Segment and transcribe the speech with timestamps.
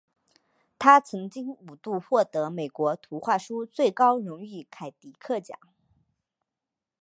[0.79, 5.59] 他曾经五度获得美国图画书最高荣誉凯迪克奖。